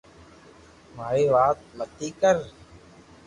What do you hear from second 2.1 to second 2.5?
ڪر